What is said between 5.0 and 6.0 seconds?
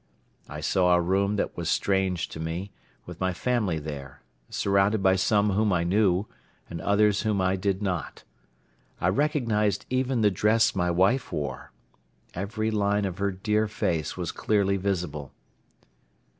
by some whom I